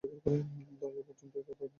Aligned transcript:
দরজা 0.03 1.01
পর্যন্ত 1.07 1.33
গিয়া 1.33 1.43
একবার 1.43 1.55
দাঁড়াইল। 1.55 1.69